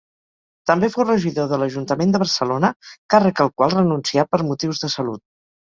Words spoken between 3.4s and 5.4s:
al qual renuncià per motius de salut.